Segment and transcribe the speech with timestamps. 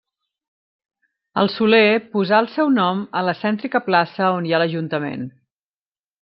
[1.41, 5.31] El Soler posà el seu nom a la cèntrica plaça on hi ha l'ajuntament.